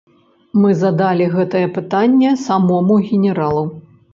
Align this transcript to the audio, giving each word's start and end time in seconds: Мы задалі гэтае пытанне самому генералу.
Мы 0.61 0.71
задалі 0.83 1.27
гэтае 1.35 1.63
пытанне 1.77 2.33
самому 2.47 3.01
генералу. 3.11 3.63